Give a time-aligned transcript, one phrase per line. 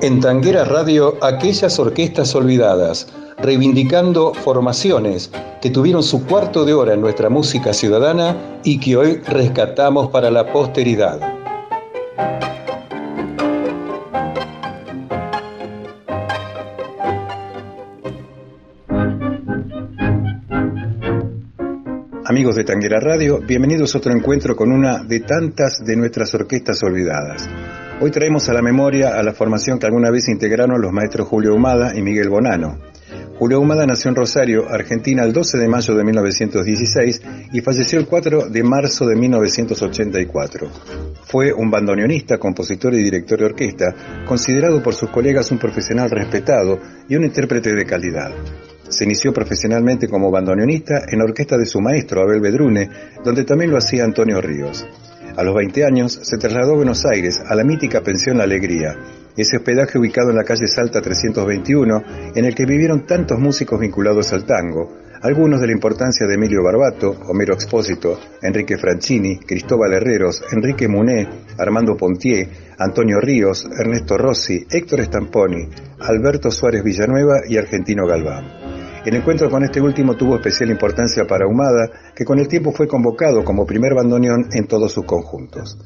[0.00, 3.06] En Tanguera Radio, aquellas orquestas olvidadas,
[3.38, 5.30] reivindicando formaciones
[5.62, 10.30] que tuvieron su cuarto de hora en nuestra música ciudadana y que hoy rescatamos para
[10.30, 11.20] la posteridad.
[22.26, 26.82] Amigos de Tanguera Radio, bienvenidos a otro encuentro con una de tantas de nuestras orquestas
[26.82, 27.48] olvidadas.
[28.00, 31.54] Hoy traemos a la memoria a la formación que alguna vez integraron los maestros Julio
[31.54, 32.78] Humada y Miguel Bonano.
[33.38, 38.06] Julio Humada nació en Rosario, Argentina, el 12 de mayo de 1916 y falleció el
[38.06, 40.68] 4 de marzo de 1984.
[41.24, 43.94] Fue un bandoneonista, compositor y director de orquesta,
[44.26, 48.32] considerado por sus colegas un profesional respetado y un intérprete de calidad.
[48.88, 52.90] Se inició profesionalmente como bandoneonista en la orquesta de su maestro Abel Bedrune,
[53.24, 54.86] donde también lo hacía Antonio Ríos.
[55.36, 58.96] A los 20 años se trasladó a Buenos Aires a la mítica pensión La Alegría,
[59.36, 62.02] ese hospedaje ubicado en la calle Salta 321,
[62.36, 66.62] en el que vivieron tantos músicos vinculados al tango, algunos de la importancia de Emilio
[66.62, 74.64] Barbato, Homero Expósito, Enrique Franchini, Cristóbal Herreros, Enrique Muné, Armando Pontier, Antonio Ríos, Ernesto Rossi,
[74.70, 75.66] Héctor Stamponi,
[75.98, 78.63] Alberto Suárez Villanueva y Argentino Galván.
[79.04, 82.88] El encuentro con este último tuvo especial importancia para Ahumada, que con el tiempo fue
[82.88, 85.76] convocado como primer bandoneón en todos sus conjuntos.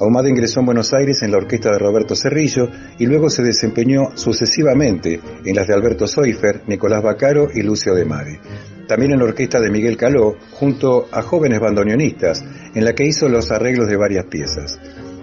[0.00, 4.16] Ahumada ingresó en Buenos Aires en la orquesta de Roberto Cerrillo y luego se desempeñó
[4.16, 8.40] sucesivamente en las de Alberto Soifer, Nicolás Bacaro y Lucio de Mare.
[8.86, 13.28] También en la orquesta de Miguel Caló, junto a jóvenes bandoneonistas, en la que hizo
[13.28, 14.78] los arreglos de varias piezas.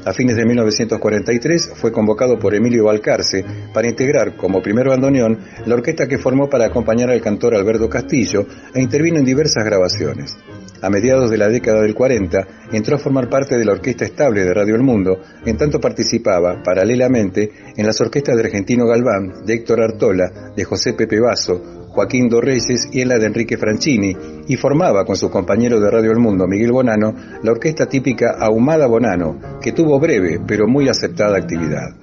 [0.05, 5.75] A fines de 1943 fue convocado por Emilio Balcarce para integrar como primer bandoneón la
[5.75, 10.37] orquesta que formó para acompañar al cantor Alberto Castillo e intervino en diversas grabaciones.
[10.81, 14.43] A mediados de la década del 40 entró a formar parte de la orquesta estable
[14.43, 19.55] de Radio El Mundo, en tanto participaba, paralelamente, en las orquestas de Argentino Galván, de
[19.55, 24.15] Héctor Artola, de José Pepe Basso, Joaquín Dorreyes y en la de Enrique Franchini,
[24.47, 28.85] y formaba con su compañero de Radio El Mundo, Miguel Bonano, la orquesta típica Ahumada
[28.85, 31.95] Bonano, que tuvo breve pero muy aceptada actividad.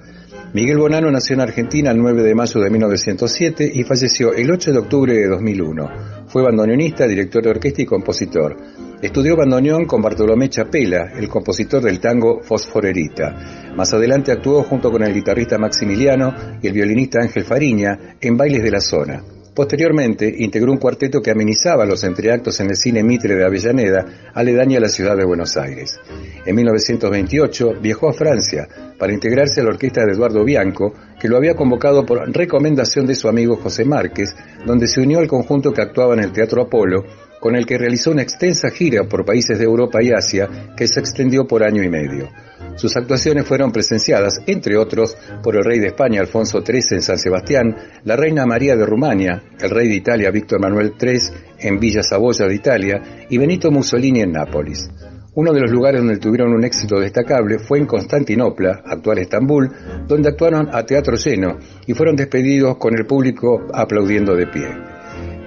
[0.53, 4.73] Miguel Bonano nació en Argentina el 9 de mayo de 1907 y falleció el 8
[4.73, 5.89] de octubre de 2001.
[6.27, 8.57] Fue bandoneonista, director de orquesta y compositor.
[9.01, 13.73] Estudió bandoneón con Bartolomé Chapela, el compositor del tango Fosforerita.
[13.77, 18.61] Más adelante actuó junto con el guitarrista Maximiliano y el violinista Ángel Fariña en bailes
[18.61, 19.34] de la zona.
[19.55, 24.79] Posteriormente, integró un cuarteto que amenizaba los entreactos en el cine Mitre de Avellaneda, aledaña
[24.79, 25.97] a la ciudad de Buenos Aires.
[26.45, 28.67] En 1928 viajó a Francia
[28.99, 33.15] para integrarse a la orquesta de Eduardo Bianco, que lo había convocado por recomendación de
[33.15, 34.35] su amigo José Márquez,
[34.65, 37.05] donde se unió al conjunto que actuaba en el Teatro Apolo,
[37.39, 40.99] con el que realizó una extensa gira por países de Europa y Asia que se
[40.99, 42.27] extendió por año y medio.
[42.75, 47.17] Sus actuaciones fueron presenciadas, entre otros, por el rey de España Alfonso XIII en San
[47.17, 51.19] Sebastián, la reina María de Rumania, el rey de Italia Víctor Manuel III
[51.59, 54.89] en Villa Saboya de Italia y Benito Mussolini en Nápoles.
[55.35, 59.69] Uno de los lugares donde tuvieron un éxito destacable fue en Constantinopla, actual Estambul,
[60.07, 64.94] donde actuaron a teatro lleno y fueron despedidos con el público aplaudiendo de pie.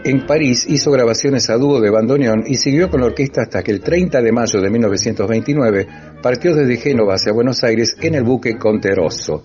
[0.08, 3.72] En París hizo grabaciones a dúo de bandoneón y siguió con la orquesta hasta que
[3.72, 5.86] el 30 de mayo de 1929
[6.22, 9.44] partió desde Génova hacia Buenos Aires en el buque Conteroso.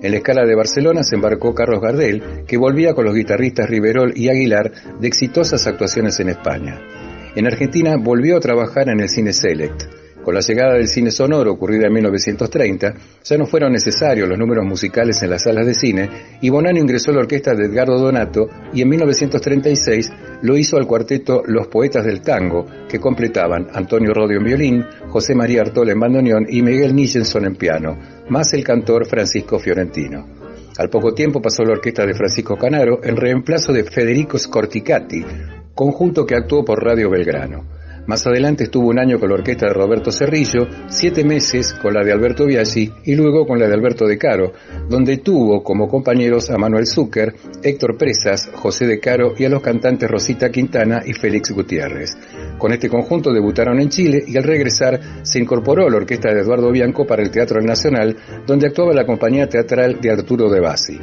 [0.00, 4.12] En la escala de Barcelona se embarcó Carlos Gardel, que volvía con los guitarristas Riverol
[4.14, 4.70] y Aguilar
[5.00, 6.80] de exitosas actuaciones en España.
[7.34, 10.03] En Argentina volvió a trabajar en el cine Select.
[10.24, 14.64] Con la llegada del cine sonoro ocurrida en 1930, ya no fueron necesarios los números
[14.64, 16.08] musicales en las salas de cine
[16.40, 20.86] y Bonano ingresó a la orquesta de Edgardo Donato y en 1936 lo hizo al
[20.86, 26.00] cuarteto Los Poetas del Tango, que completaban Antonio Rodio en violín, José María Artola en
[26.00, 27.98] bandoneón y Miguel Nichenson en piano,
[28.30, 30.26] más el cantor Francisco Fiorentino.
[30.78, 35.22] Al poco tiempo pasó la orquesta de Francisco Canaro en reemplazo de Federico Scorticati,
[35.74, 37.83] conjunto que actuó por Radio Belgrano.
[38.06, 42.04] Más adelante estuvo un año con la orquesta de Roberto Cerrillo, siete meses con la
[42.04, 44.52] de Alberto Biaggi y luego con la de Alberto De Caro,
[44.90, 49.62] donde tuvo como compañeros a Manuel Zucker, Héctor Presas, José De Caro y a los
[49.62, 52.14] cantantes Rosita Quintana y Félix Gutiérrez.
[52.58, 56.40] Con este conjunto debutaron en Chile y al regresar se incorporó a la orquesta de
[56.40, 58.16] Eduardo Bianco para el Teatro Nacional,
[58.46, 60.98] donde actuaba la compañía teatral de Arturo de Bassi.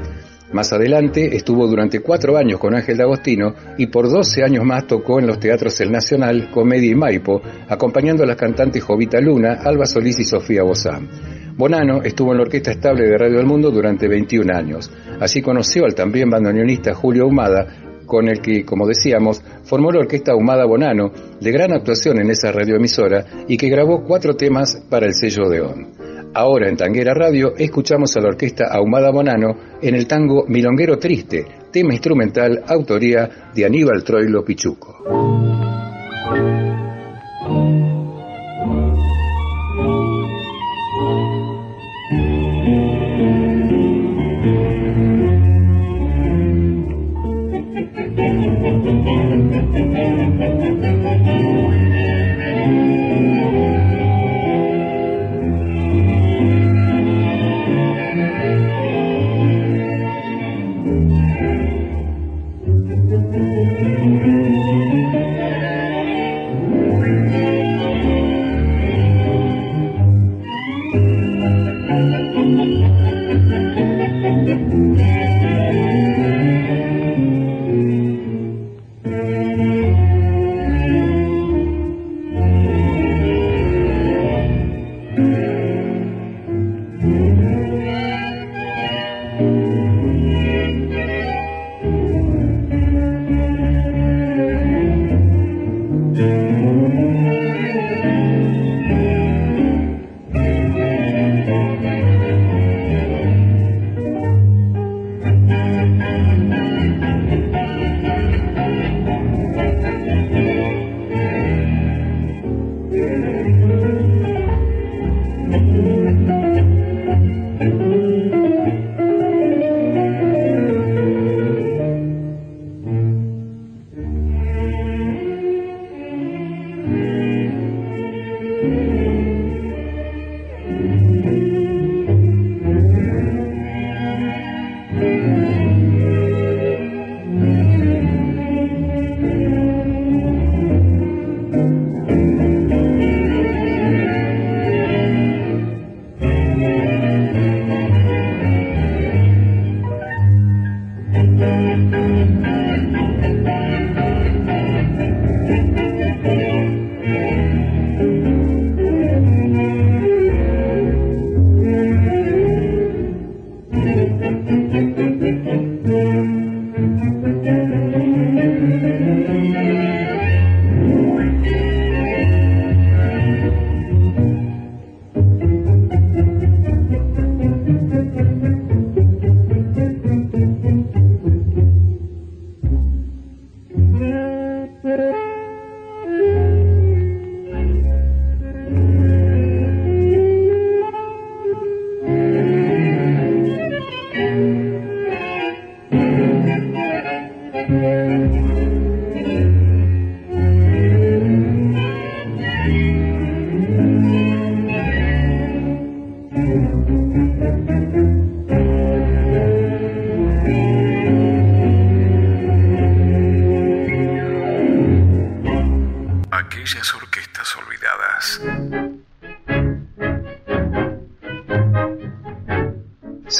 [0.53, 5.19] Más adelante estuvo durante cuatro años con Ángel D'Agostino y por doce años más tocó
[5.19, 9.86] en los teatros El Nacional, Comedia y Maipo, acompañando a las cantantes Jovita Luna, Alba
[9.86, 11.07] Solís y Sofía Bozán.
[11.56, 14.92] Bonano estuvo en la orquesta estable de Radio del Mundo durante 21 años.
[15.21, 17.68] Así conoció al también bandoneonista Julio Humada,
[18.06, 22.51] con el que, como decíamos, formó la orquesta Humada Bonano, de gran actuación en esa
[22.51, 25.62] radioemisora y que grabó cuatro temas para el sello de.
[26.33, 31.45] Ahora en Tanguera Radio escuchamos a la orquesta Ahumada Bonano en el tango Milonguero Triste,
[31.72, 35.70] tema instrumental, autoría de Aníbal Troilo Pichuco.
[63.21, 64.31] Música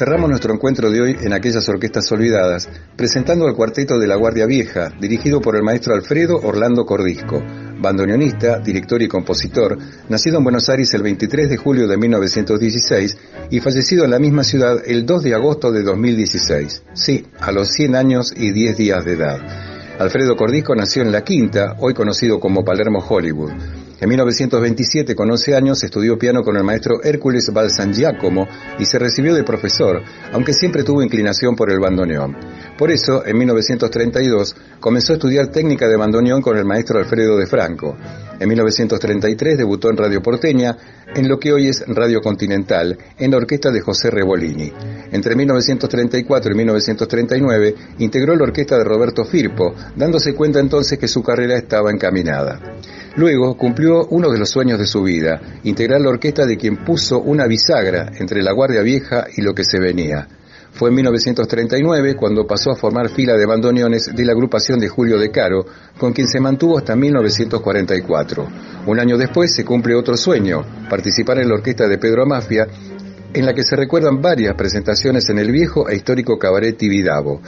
[0.01, 4.48] Cerramos nuestro encuentro de hoy en aquellas orquestas olvidadas, presentando al cuarteto de la Guardia
[4.48, 7.39] Vieja, dirigido por el maestro Alfredo Orlando Cordisco,
[7.80, 9.77] bandoneonista, director y compositor,
[10.09, 13.18] nacido en Buenos Aires el 23 de julio de 1916
[13.51, 16.81] y fallecido en la misma ciudad el 2 de agosto de 2016.
[16.93, 19.38] Sí, a los 100 años y 10 días de edad.
[20.00, 23.51] Alfredo Cordisco nació en La Quinta, hoy conocido como Palermo Hollywood.
[24.01, 28.48] En 1927, con 11 años, estudió piano con el maestro Hércules Balsangiacomo
[28.79, 30.01] y se recibió de profesor,
[30.34, 32.36] aunque siempre tuvo inclinación por el bandoneón.
[32.79, 37.46] Por eso, en 1932, comenzó a estudiar técnica de bandoneón con el maestro Alfredo de
[37.46, 37.96] Franco.
[38.39, 40.75] En 1933 debutó en Radio Porteña,
[41.13, 44.74] en lo que hoy es Radio Continental, en la orquesta de José Rebolini.
[45.12, 51.22] Entre 1934 y 1939 integró la orquesta de Roberto Firpo, dándose cuenta entonces que su
[51.22, 52.60] carrera estaba encaminada.
[53.15, 57.20] Luego cumplió uno de los sueños de su vida, integrar la orquesta de quien puso
[57.20, 60.27] una bisagra entre la Guardia Vieja y lo que se venía.
[60.72, 65.20] Fue en 1939 cuando pasó a formar fila de bandoneones de la agrupación de Julio
[65.20, 65.65] de Caro,
[65.98, 68.48] con quien se mantuvo hasta 1944.
[68.88, 72.68] Un año después se cumple otro sueño, participar en la orquesta de Pedro Mafia,
[73.33, 77.41] en la que se recuerdan varias presentaciones en el viejo e histórico cabaret Tibidabo.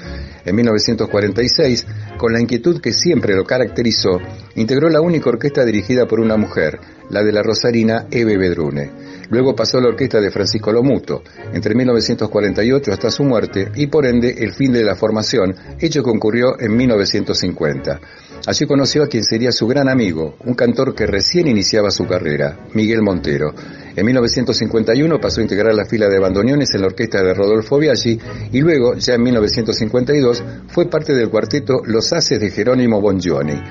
[0.46, 1.86] En 1946,
[2.18, 4.20] con la inquietud que siempre lo caracterizó,
[4.56, 8.92] integró la única orquesta dirigida por una mujer, la de la rosarina Eve Bedrune.
[9.30, 11.24] Luego pasó a la orquesta de Francisco Lomuto,
[11.54, 16.10] entre 1948 hasta su muerte y por ende el fin de la formación, hecho que
[16.10, 18.00] ocurrió en 1950.
[18.46, 22.60] Allí conoció a quien sería su gran amigo, un cantor que recién iniciaba su carrera,
[22.74, 23.54] Miguel Montero.
[23.96, 28.20] En 1951 pasó a integrar la fila de bandoneones en la orquesta de Rodolfo Biaggi
[28.52, 33.62] y luego, ya en 1952, fue parte del cuarteto Los Haces de Jerónimo Bongioni.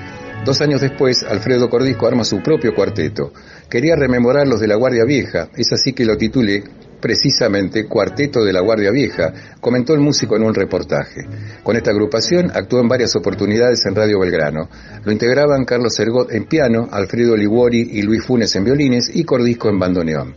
[0.45, 3.33] Dos años después, Alfredo Cordisco arma su propio cuarteto.
[3.69, 6.63] Quería rememorar los de la Guardia Vieja, es así que lo titulé
[7.03, 11.27] precisamente Cuarteto de la Guardia Vieja, comentó el músico en un reportaje.
[11.61, 14.69] Con esta agrupación actuó en varias oportunidades en Radio Belgrano.
[15.03, 19.67] Lo integraban Carlos Ergot en piano, Alfredo Liguori y Luis Funes en violines y Cordisco
[19.67, 20.35] en bandoneón.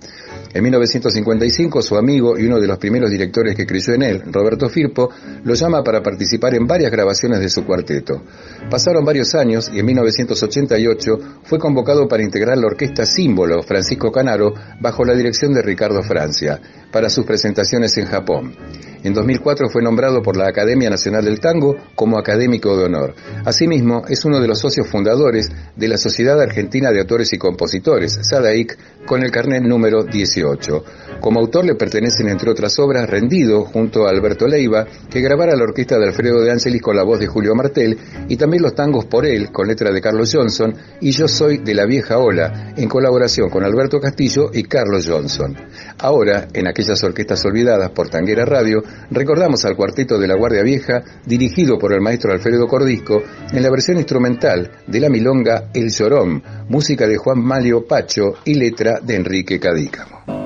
[0.56, 4.70] En 1955, su amigo y uno de los primeros directores que creyó en él, Roberto
[4.70, 5.10] Firpo,
[5.44, 8.22] lo llama para participar en varias grabaciones de su cuarteto.
[8.70, 14.54] Pasaron varios años y en 1988 fue convocado para integrar la orquesta Símbolo Francisco Canaro
[14.80, 16.58] bajo la dirección de Ricardo Francia
[16.90, 18.56] para sus presentaciones en Japón.
[19.02, 23.14] En 2004 fue nombrado por la Academia Nacional del Tango como académico de honor.
[23.44, 28.18] Asimismo, es uno de los socios fundadores de la Sociedad Argentina de Autores y Compositores,
[28.22, 28.76] SADAIC,
[29.06, 30.84] con el carnet número 18.
[31.20, 35.64] Como autor le pertenecen, entre otras obras, Rendido, junto a Alberto Leiva, que grabara la
[35.64, 37.98] orquesta de Alfredo de Angelis con la voz de Julio Martel,
[38.28, 41.74] y también los tangos Por él, con letra de Carlos Johnson, y Yo soy de
[41.74, 45.56] la vieja ola, en colaboración con Alberto Castillo y Carlos Johnson.
[45.98, 51.02] Ahora, en aquellas orquestas olvidadas por Tanguera Radio, recordamos al cuarteto de la Guardia Vieja,
[51.24, 53.22] dirigido por el maestro Alfredo Cordisco,
[53.52, 58.54] en la versión instrumental de la milonga El Llorón, música de Juan Malio Pacho y
[58.54, 60.45] letra de Enrique Cadícamo.